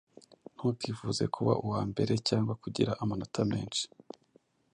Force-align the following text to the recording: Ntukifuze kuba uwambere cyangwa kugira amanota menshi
Ntukifuze 0.55 1.23
kuba 1.35 1.53
uwambere 1.63 2.13
cyangwa 2.27 2.53
kugira 2.61 2.91
amanota 3.01 3.39
menshi 3.51 3.83